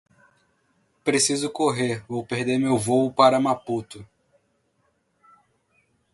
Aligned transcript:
Preciso 1.03 1.51
correr, 1.51 2.03
vou 2.09 2.25
perder 2.25 2.57
meu 2.57 2.75
voo 2.75 3.13
para 3.13 3.39
Maputo. 3.39 4.03